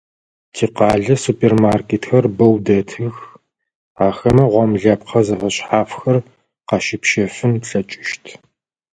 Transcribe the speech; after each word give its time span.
Тикъалэ 0.53 1.15
супермаркетхэр 1.23 2.25
бэу 2.37 2.55
дэтых, 2.65 3.15
ахэмэ 4.07 4.45
гъомлэпхъэ 4.51 5.21
зэфэшъхьафхэр 5.27 6.17
къащыпщэфын 6.67 7.53
плъэкӏыщт. 7.63 8.23